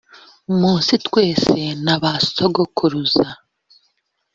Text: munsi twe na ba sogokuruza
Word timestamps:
munsi 0.59 0.93
twe 1.05 1.23
na 1.85 1.95
ba 2.01 2.11
sogokuruza 2.33 3.25